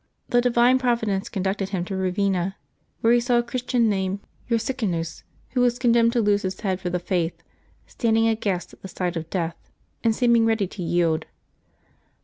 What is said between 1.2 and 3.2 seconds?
conducted him to Eavenna, where he